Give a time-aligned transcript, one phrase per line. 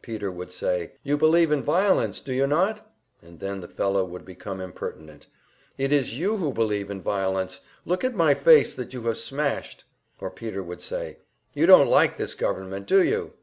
[0.00, 2.90] Peter would say, "You believe in violence, do you not?"
[3.20, 5.26] And then the fellow would become impertinent:
[5.76, 9.84] "It is you who believe in violence, look at my face that you have smashed."
[10.18, 11.18] Or Peter would say,
[11.52, 13.34] "You don't like this government, do you?"